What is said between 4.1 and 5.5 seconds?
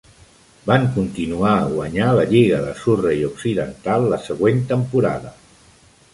la següent temporada.